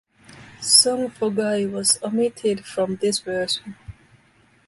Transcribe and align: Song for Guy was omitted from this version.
Song 0.63 1.09
for 1.11 1.29
Guy 1.29 1.67
was 1.67 2.01
omitted 2.01 2.65
from 2.65 2.95
this 2.95 3.19
version. 3.19 3.75